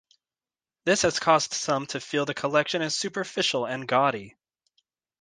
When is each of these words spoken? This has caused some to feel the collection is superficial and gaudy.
This 0.83 1.03
has 1.03 1.19
caused 1.19 1.53
some 1.53 1.85
to 1.85 1.99
feel 1.99 2.25
the 2.25 2.33
collection 2.33 2.81
is 2.81 2.95
superficial 2.95 3.67
and 3.67 3.87
gaudy. 3.87 4.35